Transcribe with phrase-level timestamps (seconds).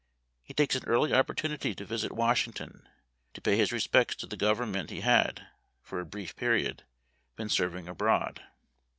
[0.41, 2.89] He takes an early opportunity to visit Washing ton,
[3.35, 5.45] to pay his respects to the Government he had,
[5.83, 6.81] for a brief period,
[7.35, 8.41] been serving abroad.